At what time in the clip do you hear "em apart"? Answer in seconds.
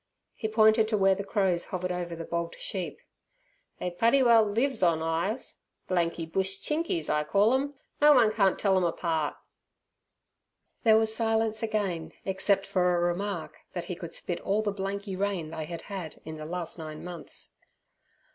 8.75-9.35